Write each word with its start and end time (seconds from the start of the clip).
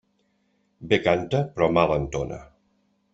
Bé 0.93 0.99
canta, 1.07 1.41
però 1.57 1.67
mal 1.79 1.93
entona. 1.99 2.41